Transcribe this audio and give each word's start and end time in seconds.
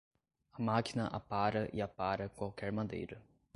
A 0.51 0.59
máquina 0.61 1.05
apara 1.09 1.69
e 1.71 1.79
apara 1.79 2.27
qualquer 2.27 2.71
madeira. 2.71 3.21